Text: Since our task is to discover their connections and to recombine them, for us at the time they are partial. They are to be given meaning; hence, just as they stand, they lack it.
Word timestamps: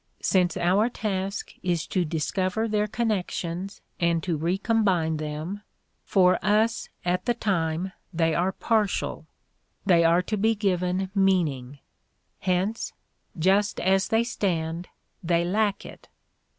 Since 0.23 0.57
our 0.57 0.89
task 0.89 1.53
is 1.61 1.85
to 1.85 2.03
discover 2.05 2.67
their 2.67 2.87
connections 2.87 3.81
and 3.99 4.23
to 4.23 4.35
recombine 4.35 5.17
them, 5.17 5.61
for 6.03 6.43
us 6.43 6.89
at 7.05 7.25
the 7.25 7.35
time 7.35 7.91
they 8.11 8.33
are 8.33 8.51
partial. 8.51 9.27
They 9.85 10.03
are 10.03 10.23
to 10.23 10.37
be 10.37 10.55
given 10.55 11.11
meaning; 11.13 11.77
hence, 12.39 12.93
just 13.37 13.79
as 13.79 14.07
they 14.07 14.23
stand, 14.23 14.87
they 15.21 15.45
lack 15.45 15.85
it. 15.85 16.09